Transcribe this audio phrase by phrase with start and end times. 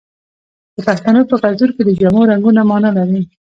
[0.75, 3.21] د پښتنو په کلتور کې د جامو رنګونه مانا لري.